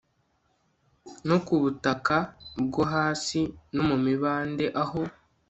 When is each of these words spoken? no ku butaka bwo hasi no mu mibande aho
no 1.27 1.37
ku 1.45 1.53
butaka 1.61 2.17
bwo 2.65 2.81
hasi 2.93 3.41
no 3.73 3.81
mu 3.89 3.95
mibande 4.05 4.65
aho 4.83 5.01